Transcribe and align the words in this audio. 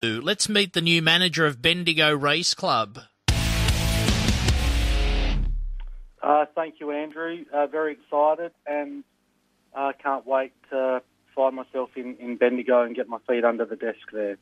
Let's 0.00 0.48
meet 0.48 0.74
the 0.74 0.80
new 0.80 1.02
manager 1.02 1.44
of 1.44 1.60
Bendigo 1.60 2.14
Race 2.14 2.54
Club. 2.54 3.00
Uh, 6.22 6.44
thank 6.54 6.78
you, 6.78 6.92
Andrew. 6.92 7.44
Uh, 7.52 7.66
very 7.66 7.94
excited 7.94 8.52
and 8.64 9.02
uh, 9.74 9.90
can't 10.00 10.24
wait 10.24 10.52
to 10.70 11.02
find 11.34 11.56
myself 11.56 11.90
in, 11.96 12.14
in 12.20 12.36
Bendigo 12.36 12.82
and 12.82 12.94
get 12.94 13.08
my 13.08 13.18
feet 13.26 13.44
under 13.44 13.64
the 13.64 13.74
desk 13.74 13.98
there. 14.12 14.36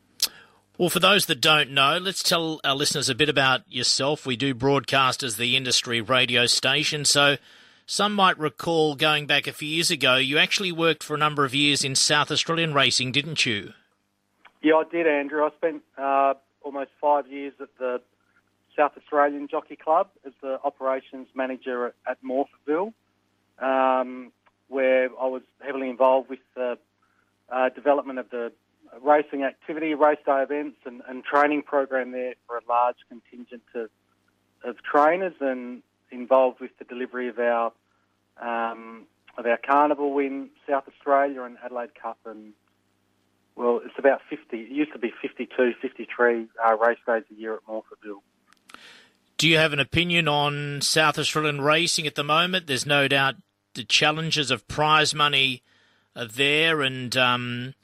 Well, 0.76 0.90
for 0.90 1.00
those 1.00 1.24
that 1.24 1.40
don't 1.40 1.70
know, 1.70 1.96
let's 1.96 2.22
tell 2.22 2.60
our 2.62 2.74
listeners 2.74 3.08
a 3.08 3.14
bit 3.14 3.30
about 3.30 3.62
yourself. 3.66 4.26
We 4.26 4.36
do 4.36 4.52
broadcast 4.52 5.22
as 5.22 5.38
the 5.38 5.56
industry 5.56 6.02
radio 6.02 6.44
station, 6.44 7.06
so 7.06 7.36
some 7.86 8.14
might 8.14 8.38
recall 8.38 8.94
going 8.94 9.26
back 9.26 9.46
a 9.46 9.54
few 9.54 9.68
years 9.68 9.90
ago, 9.90 10.16
you 10.16 10.36
actually 10.36 10.72
worked 10.72 11.02
for 11.02 11.14
a 11.14 11.18
number 11.18 11.46
of 11.46 11.54
years 11.54 11.82
in 11.82 11.94
South 11.94 12.30
Australian 12.30 12.74
racing, 12.74 13.10
didn't 13.10 13.46
you? 13.46 13.72
Yeah, 14.66 14.78
I 14.78 14.82
did, 14.90 15.06
Andrew. 15.06 15.44
I 15.44 15.50
spent 15.56 15.82
uh, 15.96 16.34
almost 16.60 16.90
five 17.00 17.28
years 17.28 17.52
at 17.60 17.68
the 17.78 18.00
South 18.76 18.94
Australian 18.96 19.46
Jockey 19.46 19.76
Club 19.76 20.08
as 20.26 20.32
the 20.42 20.58
operations 20.64 21.28
manager 21.36 21.86
at, 21.86 21.94
at 22.10 22.18
um, 23.60 24.32
where 24.66 25.08
I 25.22 25.26
was 25.28 25.42
heavily 25.64 25.88
involved 25.88 26.28
with 26.28 26.40
the 26.56 26.78
uh, 27.48 27.68
development 27.68 28.18
of 28.18 28.28
the 28.30 28.50
racing 29.00 29.44
activity, 29.44 29.94
race 29.94 30.18
day 30.26 30.42
events, 30.42 30.78
and, 30.84 31.00
and 31.08 31.22
training 31.22 31.62
program 31.62 32.10
there 32.10 32.34
for 32.48 32.56
a 32.56 32.62
large 32.68 32.96
contingent 33.08 33.62
of, 33.76 33.88
of 34.64 34.82
trainers, 34.82 35.34
and 35.40 35.84
involved 36.10 36.58
with 36.58 36.76
the 36.80 36.84
delivery 36.86 37.28
of 37.28 37.38
our 37.38 37.72
um, 38.42 39.06
of 39.38 39.46
our 39.46 39.58
carnival 39.58 40.18
in 40.18 40.50
South 40.68 40.88
Australia 40.88 41.42
and 41.42 41.56
Adelaide 41.64 41.94
Cup 41.94 42.18
and 42.24 42.52
well, 43.56 43.80
it's 43.84 43.98
about 43.98 44.20
50. 44.28 44.56
It 44.56 44.70
used 44.70 44.92
to 44.92 44.98
be 44.98 45.12
52, 45.20 45.72
53 45.80 46.46
uh, 46.64 46.76
race 46.76 46.98
days 47.06 47.24
a 47.30 47.34
year 47.34 47.54
at 47.54 47.60
Morphettville. 47.66 48.20
Do 49.38 49.48
you 49.48 49.58
have 49.58 49.72
an 49.72 49.80
opinion 49.80 50.28
on 50.28 50.80
South 50.82 51.18
Australian 51.18 51.60
racing 51.60 52.06
at 52.06 52.14
the 52.14 52.24
moment? 52.24 52.66
There's 52.66 52.86
no 52.86 53.08
doubt 53.08 53.34
the 53.74 53.84
challenges 53.84 54.50
of 54.50 54.66
prize 54.68 55.14
money 55.14 55.62
are 56.14 56.26
there, 56.26 56.82
and 56.82 57.14
um, 57.16 57.74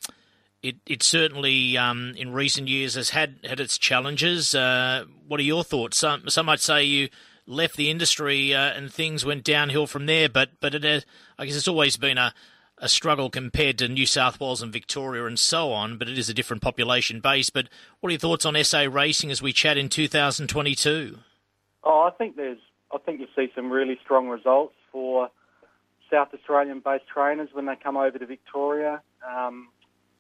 it, 0.63 0.77
it 0.87 1.03
certainly 1.03 1.77
um, 1.77 2.15
in 2.17 2.33
recent 2.33 2.69
years 2.69 2.95
has 2.95 3.11
had, 3.11 3.37
had 3.45 3.61
its 3.61 3.77
challenges. 3.77 4.55
Uh, 4.55 5.05
what 5.27 5.41
are 5.41 5.45
your 5.45 5.65
thoughts? 5.65 5.99
Some, 5.99 6.29
some 6.29 6.47
might 6.47 6.61
say 6.61 6.85
you 6.85 7.09
left 7.47 7.77
the 7.77 7.91
industry 7.91 8.55
uh, 8.55 8.73
and 8.73 8.93
things 8.93 9.25
went 9.25 9.45
downhill 9.45 9.87
from 9.87 10.07
there, 10.07 10.29
but 10.29 10.51
but 10.61 10.75
it, 10.75 10.85
uh, 10.85 11.01
I 11.39 11.47
guess 11.47 11.57
it's 11.57 11.69
always 11.69 11.97
been 11.97 12.19
a, 12.19 12.33
a 12.83 12.89
struggle 12.89 13.31
compared 13.31 13.79
to 13.79 13.89
New 13.89 14.07
South 14.07 14.41
Wales 14.41 14.61
and 14.61 14.73
Victoria 14.73 15.25
and 15.25 15.39
so 15.39 15.73
on, 15.73 15.97
but 15.97 16.09
it 16.09 16.19
is 16.19 16.29
a 16.29 16.35
different 16.35 16.63
population 16.63 17.21
base. 17.21 17.49
But 17.49 17.69
what 18.01 18.09
are 18.09 18.13
your 18.13 18.19
thoughts 18.19 18.45
on 18.45 18.63
SA 18.63 18.89
racing 18.91 19.31
as 19.31 19.41
we 19.41 19.53
chat 19.53 19.79
in 19.79 19.89
2022? 19.89 21.19
Oh, 21.85 22.03
I 22.03 22.11
think 22.11 22.35
there's, 22.35 22.59
I 22.93 22.99
think 22.99 23.21
you 23.21 23.29
see 23.37 23.53
some 23.55 23.71
really 23.71 23.99
strong 24.03 24.29
results 24.29 24.75
for 24.91 25.31
South 26.11 26.35
Australian-based 26.35 27.07
trainers 27.07 27.51
when 27.53 27.67
they 27.67 27.77
come 27.77 27.97
over 27.97 28.19
to 28.19 28.27
Victoria. 28.27 29.01
Um, 29.27 29.69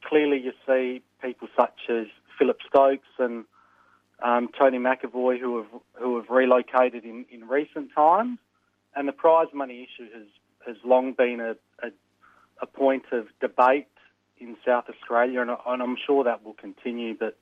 clearly, 0.05 0.40
you 0.40 0.52
see 0.64 1.02
people 1.20 1.48
such 1.56 1.90
as 1.90 2.06
Phillip 2.38 2.58
Stokes 2.68 3.08
and 3.18 3.44
um, 4.22 4.48
Tony 4.56 4.78
McEvoy 4.78 5.38
who 5.40 5.56
have 5.58 5.80
who 5.94 6.16
have 6.16 6.30
relocated 6.30 7.05
in, 7.05 7.27
in 7.30 7.48
recent 7.48 7.90
times, 7.92 8.38
and 8.94 9.08
the 9.08 9.12
prize 9.12 9.48
money 9.52 9.83
issue 9.83 10.08
has 10.12 10.27
has 10.66 10.77
long 10.84 11.12
been 11.12 11.40
a, 11.40 11.56
a 11.84 11.90
a 12.62 12.66
point 12.66 13.05
of 13.12 13.27
debate 13.41 13.88
in 14.38 14.56
South 14.64 14.84
Australia, 14.88 15.42
and, 15.42 15.50
and 15.50 15.82
I'm 15.82 15.96
sure 16.06 16.24
that 16.24 16.44
will 16.44 16.55
continue. 16.55 17.14
But 17.18 17.36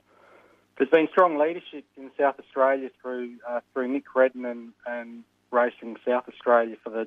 there's 0.76 0.90
been 0.90 1.08
strong 1.12 1.38
leadership 1.38 1.84
in 1.96 2.10
South 2.18 2.40
Australia 2.40 2.90
through 3.00 3.36
uh, 3.48 3.60
through 3.72 3.88
Nick 3.88 4.14
Redden 4.14 4.44
and, 4.44 4.72
and 4.86 5.24
Racing 5.50 5.96
South 6.06 6.24
Australia 6.28 6.76
for 6.82 6.90
the 6.90 7.06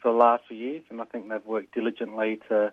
for 0.00 0.10
the 0.12 0.18
last 0.18 0.42
few 0.48 0.56
years, 0.56 0.82
and 0.90 1.00
I 1.00 1.04
think 1.04 1.28
they've 1.28 1.44
worked 1.46 1.74
diligently 1.74 2.40
to 2.48 2.72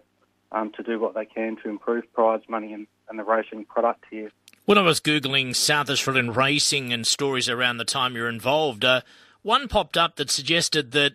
um, 0.52 0.72
to 0.74 0.84
do 0.84 1.00
what 1.00 1.14
they 1.14 1.26
can 1.26 1.58
to 1.64 1.70
improve 1.70 2.12
prize 2.14 2.42
money 2.50 2.74
and, 2.74 2.88
and 3.08 3.20
the 3.20 3.24
racing 3.24 3.66
product 3.66 4.06
here. 4.10 4.32
When 4.66 4.78
I 4.78 4.82
was 4.82 5.00
googling 5.00 5.56
South 5.56 5.90
Australian 5.90 6.34
racing 6.34 6.92
and 6.92 7.06
stories 7.06 7.50
around 7.50 7.78
the 7.78 7.86
time 7.86 8.16
you're 8.16 8.30
involved, 8.30 8.84
uh, 8.84 9.02
one 9.42 9.68
popped 9.68 9.98
up 9.98 10.16
that 10.18 10.30
suggested 10.30 10.92
that 10.92 11.14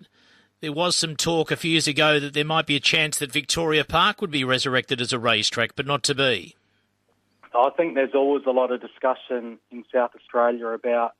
there 0.64 0.72
was 0.72 0.96
some 0.96 1.14
talk 1.14 1.50
a 1.50 1.56
few 1.56 1.72
years 1.72 1.86
ago 1.86 2.18
that 2.18 2.32
there 2.32 2.44
might 2.44 2.64
be 2.64 2.74
a 2.74 2.80
chance 2.80 3.18
that 3.18 3.30
Victoria 3.30 3.84
Park 3.84 4.22
would 4.22 4.30
be 4.30 4.44
resurrected 4.44 4.98
as 4.98 5.12
a 5.12 5.18
racetrack, 5.18 5.76
but 5.76 5.84
not 5.84 6.02
to 6.04 6.14
be. 6.14 6.56
I 7.54 7.68
think 7.76 7.94
there's 7.94 8.14
always 8.14 8.44
a 8.46 8.50
lot 8.50 8.72
of 8.72 8.80
discussion 8.80 9.58
in 9.70 9.84
South 9.92 10.12
Australia 10.16 10.68
about 10.68 11.12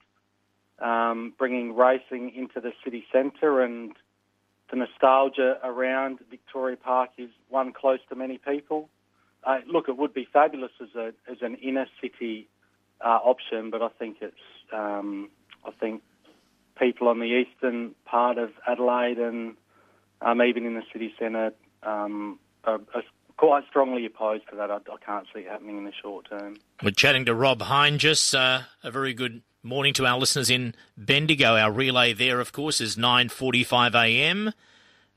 um, 0.78 1.34
bringing 1.36 1.76
racing 1.76 2.32
into 2.34 2.58
the 2.58 2.72
city 2.82 3.04
centre, 3.12 3.60
and 3.60 3.92
the 4.70 4.76
nostalgia 4.76 5.58
around 5.62 6.20
Victoria 6.30 6.78
Park 6.78 7.10
is 7.18 7.28
one 7.50 7.74
close 7.74 8.00
to 8.08 8.16
many 8.16 8.38
people. 8.38 8.88
Uh, 9.44 9.58
look, 9.70 9.90
it 9.90 9.98
would 9.98 10.14
be 10.14 10.26
fabulous 10.32 10.72
as 10.80 10.88
a 10.96 11.12
as 11.30 11.36
an 11.42 11.56
inner 11.56 11.86
city 12.00 12.48
uh, 13.04 13.18
option, 13.22 13.70
but 13.70 13.82
I 13.82 13.88
think 13.98 14.16
it's 14.22 14.34
um, 14.72 15.28
I 15.66 15.70
think 15.70 16.02
people 16.78 17.08
on 17.08 17.20
the 17.20 17.26
eastern 17.26 17.94
part 18.04 18.38
of 18.38 18.50
Adelaide 18.66 19.18
and 19.18 19.56
um, 20.20 20.42
even 20.42 20.64
in 20.64 20.74
the 20.74 20.82
city 20.92 21.14
centre 21.18 21.52
um, 21.82 22.38
are, 22.64 22.80
are, 22.94 23.02
quite 23.36 23.64
strongly 23.68 24.06
opposed 24.06 24.44
to 24.48 24.56
that. 24.56 24.70
I, 24.70 24.76
I, 24.76 24.96
can't 25.04 25.26
see 25.34 25.40
it 25.40 25.48
happening 25.48 25.76
in 25.76 25.84
the 25.84 25.92
short 25.92 26.28
term. 26.30 26.56
We're 26.84 26.92
chatting 26.92 27.24
to 27.24 27.34
Rob 27.34 27.60
Heinges. 27.60 28.32
Uh, 28.32 28.62
a 28.84 28.90
very 28.92 29.12
good 29.12 29.42
morning 29.64 29.92
to 29.94 30.06
our 30.06 30.18
listeners 30.18 30.50
in 30.50 30.74
Bendigo. 30.96 31.56
Our 31.56 31.72
relay 31.72 32.12
there, 32.12 32.38
of 32.38 32.52
course, 32.52 32.80
is 32.80 32.96
9:45 32.96 33.94
a.m. 33.94 34.52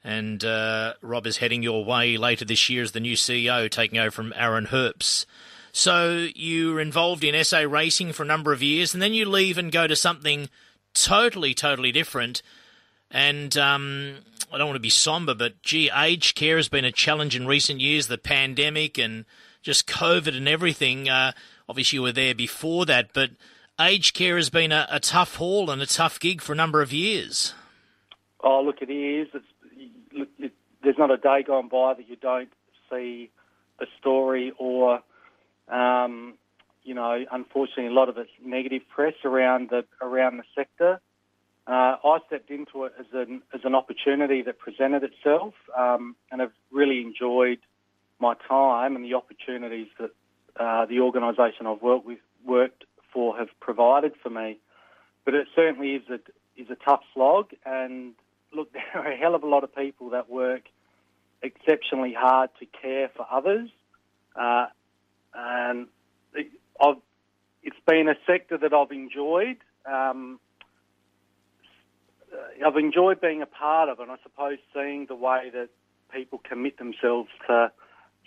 And 0.04 0.44
uh, 0.44 0.94
Rob 1.02 1.28
is 1.28 1.38
heading 1.38 1.62
your 1.62 1.86
way 1.86 2.18
later 2.18 2.44
this 2.44 2.70
year 2.70 2.82
as 2.82 2.94
the 2.94 3.00
new 3.00 3.16
CEO, 3.16 3.70
taking 3.70 4.00
over 4.00 4.12
from 4.12 4.34
Aaron 4.36 4.66
Herbst. 4.66 5.26
So 5.72 6.28
you 6.34 6.74
were 6.74 6.80
involved 6.80 7.24
in 7.24 7.44
SA 7.44 7.60
racing 7.60 8.14
for 8.14 8.24
a 8.24 8.26
number 8.26 8.52
of 8.52 8.64
years, 8.64 8.94
and 8.94 9.04
then 9.04 9.14
you 9.14 9.30
leave 9.30 9.58
and 9.58 9.72
go 9.72 9.86
to 9.86 9.96
something 9.96 10.50
totally, 11.04 11.54
totally 11.54 11.92
different. 11.92 12.42
And 13.10 13.56
um, 13.58 14.18
I 14.52 14.58
don't 14.58 14.68
want 14.68 14.76
to 14.76 14.82
be 14.82 14.90
somber, 14.90 15.34
but 15.34 15.62
gee, 15.62 15.90
aged 15.96 16.36
care 16.36 16.58
has 16.58 16.70
been 16.70 16.86
a 16.86 16.92
challenge 16.92 17.36
in 17.36 17.48
recent 17.48 17.80
years. 17.80 18.08
The 18.08 18.18
pandemic 18.18 18.98
and 18.98 19.26
just 19.62 19.88
COVID 19.88 20.36
and 20.36 20.48
everything. 20.48 21.10
Uh, 21.10 21.32
obviously, 21.68 21.98
you 21.98 22.04
were 22.04 22.12
there 22.12 22.36
before 22.36 22.86
that, 22.86 23.12
but 23.14 23.32
aged 23.80 24.16
care 24.16 24.36
has 24.38 24.50
been 24.50 24.72
a, 24.72 24.88
a, 24.90 25.00
tough 25.00 25.36
haul 25.36 25.70
and 25.70 25.82
a 25.82 25.86
tough 25.86 26.20
gig 26.20 26.42
for 26.42 26.54
a 26.54 26.56
number 26.56 26.82
of 26.82 26.92
years. 26.92 27.54
Oh, 28.42 28.62
look, 28.62 28.82
it 28.82 28.92
is. 28.92 29.28
It's, 29.34 30.30
it, 30.40 30.52
there's 30.84 30.98
not 30.98 31.12
a 31.12 31.18
day 31.18 31.44
gone 31.44 31.68
by 31.68 31.94
that 31.94 32.08
you 32.10 32.16
don't 32.16 32.50
see 32.90 33.30
a 33.80 33.86
story 34.00 34.54
or 34.58 35.02
um, 35.68 36.36
you 36.88 36.94
know, 36.94 37.26
unfortunately, 37.30 37.88
a 37.88 37.92
lot 37.92 38.08
of 38.08 38.18
it's 38.18 38.32
negative 38.42 38.82
press 38.88 39.14
around 39.26 39.70
the 39.70 39.84
around 40.02 40.38
the 40.38 40.44
sector. 40.56 41.02
Uh, 41.68 41.98
I 42.02 42.20
stepped 42.28 42.50
into 42.50 42.86
it 42.86 42.94
as 42.98 43.08
an 43.12 43.42
as 43.54 43.62
an 43.66 43.76
opportunity 43.76 44.42
that 44.44 44.58
presented 44.58 45.04
itself, 45.04 45.54
um, 45.78 46.16
and 46.32 46.40
have 46.40 46.54
really 46.72 47.02
enjoyed 47.02 47.60
my 48.20 48.36
time 48.48 48.96
and 48.96 49.04
the 49.04 49.16
opportunities 49.16 49.88
that 50.00 50.12
uh, 50.58 50.86
the 50.86 51.02
organisation 51.02 51.68
I've 51.68 51.82
worked 51.82 52.06
with 52.06 52.20
worked 52.46 52.86
for 53.12 53.38
have 53.38 53.50
provided 53.60 54.14
for 54.24 54.30
me. 54.30 54.58
But 55.26 55.34
it 55.34 55.48
certainly 55.54 55.92
is 55.96 56.04
a 56.10 56.20
is 56.56 56.70
a 56.70 56.76
tough 56.76 57.02
slog, 57.14 57.52
and 57.66 58.14
look, 58.54 58.72
there 58.74 58.90
are 58.96 59.12
a 59.12 59.18
hell 59.18 59.36
of 59.36 59.44
a 59.44 59.48
lot 59.48 59.66
of 59.66 59.76
people 59.76 60.12
that 60.12 60.30
work 60.30 60.62
exceptionally 61.44 62.14
hard 62.14 62.50
to 62.62 62.66
care 62.66 63.10
for 63.14 63.28
others, 63.30 63.70
uh, 64.38 64.68
and 65.36 65.88
I've, 66.82 66.98
it's 67.64 67.80
been 67.86 68.08
a 68.08 68.16
sector 68.26 68.58
that 68.58 68.74
I've 68.74 68.92
enjoyed. 68.92 69.58
Um, 69.86 70.40
I've 72.66 72.78
enjoyed 72.78 73.22
being 73.22 73.42
a 73.42 73.46
part 73.46 73.90
of, 73.90 74.00
and 74.00 74.12
I 74.12 74.18
suppose 74.24 74.58
seeing 74.74 75.06
the 75.08 75.16
way 75.16 75.50
that 75.54 75.70
people 76.14 76.42
commit 76.48 76.78
themselves 76.78 77.30
to 77.48 77.72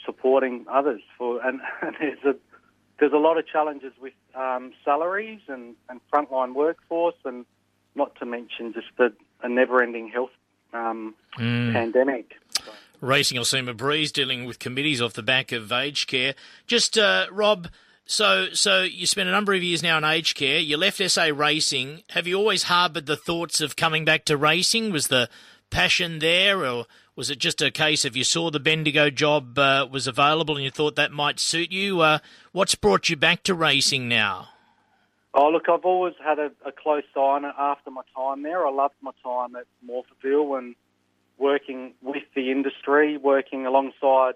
supporting 0.05 0.67
others. 0.71 1.03
For 1.19 1.45
and, 1.47 1.61
and 1.83 1.97
there's 2.01 2.25
a 2.25 2.35
there's 2.99 3.13
a 3.13 3.19
lot 3.19 3.39
of 3.39 3.47
challenges 3.47 3.93
with 4.01 4.13
um, 4.35 4.73
salaries 4.85 5.41
and, 5.49 5.75
and 5.89 6.01
frontline 6.13 6.55
workforce, 6.55 7.17
and 7.25 7.47
not 7.95 8.15
to 8.17 8.27
mention 8.27 8.73
just 8.73 8.89
the 8.99 9.13
a 9.43 9.49
never-ending 9.49 10.09
health 10.09 10.31
um, 10.75 11.15
mm. 11.39 11.73
pandemic. 11.73 12.35
Racing 13.01 13.43
seem 13.45 13.69
a 13.69 13.75
breeze 13.75 14.13
dealing 14.13 14.45
with 14.45 14.59
committees 14.59 15.01
off 15.01 15.15
the 15.15 15.23
back 15.23 15.53
of 15.53 15.73
aged 15.73 16.09
care. 16.09 16.35
Just 16.67 16.99
uh, 16.99 17.27
Rob. 17.31 17.69
So, 18.11 18.49
so 18.53 18.83
you 18.83 19.07
spent 19.07 19.29
a 19.29 19.33
number 19.33 19.55
of 19.55 19.63
years 19.63 19.85
now 19.85 19.97
in 19.97 20.03
aged 20.03 20.37
care. 20.37 20.59
You 20.59 20.77
left 20.77 21.01
SA 21.09 21.31
Racing. 21.33 22.03
Have 22.11 22.27
you 22.27 22.35
always 22.35 22.65
harboured 22.65 23.07
the 23.07 23.17
thoughts 23.17 23.61
of 23.61 23.77
coming 23.77 24.05
back 24.05 24.25
to 24.25 24.37
racing? 24.37 24.91
Was 24.91 25.07
the 25.07 25.29
passion 25.71 26.19
there, 26.19 26.67
or 26.67 26.87
Was 27.15 27.31
it 27.31 27.39
just 27.39 27.63
a 27.63 27.71
case 27.71 28.05
of 28.05 28.17
you 28.17 28.25
saw 28.25 28.51
the 28.51 28.59
Bendigo 28.59 29.11
job 29.11 29.57
uh, 29.57 29.87
was 29.89 30.09
available 30.09 30.57
and 30.57 30.65
you 30.65 30.73
thought 30.73 30.97
that 30.97 31.13
might 31.13 31.39
suit 31.39 31.71
you? 31.71 32.01
Uh, 32.01 32.19
what's 32.51 32.75
brought 32.75 33.09
you 33.09 33.15
back 33.15 33.45
to 33.45 33.55
racing 33.55 34.09
now? 34.09 34.49
Oh, 35.33 35.49
look, 35.49 35.69
I've 35.69 35.85
always 35.85 36.15
had 36.21 36.41
a, 36.41 36.51
a 36.67 36.73
close 36.73 37.05
eye 37.15 37.21
on 37.21 37.45
it 37.45 37.55
after 37.57 37.93
my 37.93 38.03
time 38.17 38.43
there. 38.43 38.67
I 38.67 38.73
loved 38.73 38.97
my 39.01 39.13
time 39.23 39.55
at 39.55 39.67
Morphettville 39.89 40.59
and 40.59 40.75
working 41.39 41.95
with 42.03 42.25
the 42.35 42.51
industry, 42.51 43.17
working 43.19 43.67
alongside 43.67 44.35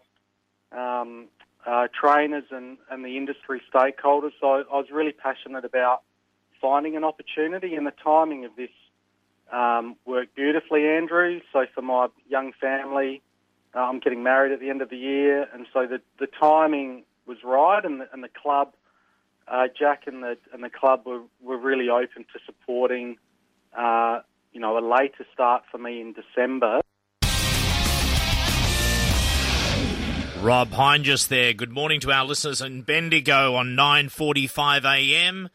um, 0.70 1.26
uh, 1.66 1.88
trainers 1.98 2.44
and, 2.50 2.78
and 2.90 3.04
the 3.04 3.16
industry 3.16 3.60
stakeholders. 3.72 4.32
So 4.40 4.64
I 4.70 4.76
was 4.76 4.86
really 4.92 5.12
passionate 5.12 5.64
about 5.64 6.02
finding 6.60 6.96
an 6.96 7.04
opportunity, 7.04 7.74
and 7.74 7.86
the 7.86 7.92
timing 8.02 8.44
of 8.44 8.52
this 8.56 8.70
um, 9.52 9.96
worked 10.06 10.34
beautifully, 10.34 10.86
Andrew. 10.86 11.40
So 11.52 11.66
for 11.74 11.82
my 11.82 12.08
young 12.28 12.52
family, 12.60 13.22
uh, 13.74 13.80
I'm 13.80 14.00
getting 14.00 14.22
married 14.22 14.52
at 14.52 14.60
the 14.60 14.70
end 14.70 14.82
of 14.82 14.90
the 14.90 14.96
year, 14.96 15.46
and 15.52 15.66
so 15.72 15.86
the, 15.86 16.00
the 16.18 16.26
timing 16.26 17.04
was 17.26 17.38
right, 17.44 17.84
and 17.84 18.00
the, 18.00 18.08
and 18.12 18.22
the 18.22 18.28
club, 18.28 18.72
uh, 19.48 19.66
Jack 19.78 20.06
and 20.06 20.22
the 20.22 20.36
and 20.52 20.62
the 20.62 20.70
club 20.70 21.02
were, 21.04 21.22
were 21.42 21.58
really 21.58 21.88
open 21.88 22.24
to 22.32 22.38
supporting, 22.46 23.16
uh, 23.76 24.20
you 24.52 24.60
know, 24.60 24.78
a 24.78 24.84
later 24.86 25.26
start 25.32 25.64
for 25.70 25.78
me 25.78 26.00
in 26.00 26.14
December. 26.14 26.80
Rob 30.44 30.72
Heinges 30.72 31.26
there. 31.28 31.54
Good 31.54 31.72
morning 31.72 32.00
to 32.00 32.12
our 32.12 32.26
listeners 32.26 32.60
in 32.60 32.82
Bendigo 32.82 33.54
on 33.54 33.68
9:45 33.68 34.84
a.m. 34.84 35.48